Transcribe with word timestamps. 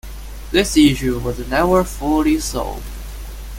This 0.49 0.77
issue 0.77 1.19
was 1.19 1.47
never 1.47 1.83
fully 1.83 2.39
solved. 2.39 2.81